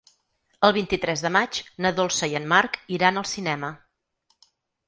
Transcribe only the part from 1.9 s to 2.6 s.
Dolça i en